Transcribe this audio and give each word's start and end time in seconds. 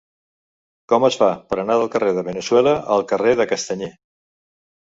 Com 0.93 1.03
es 1.09 1.17
fa 1.23 1.27
per 1.51 1.59
anar 1.65 1.75
del 1.81 1.91
carrer 1.97 2.13
de 2.19 2.23
Veneçuela 2.31 2.73
al 2.97 3.07
carrer 3.13 3.35
de 3.43 3.49
Castanyer? 3.53 3.93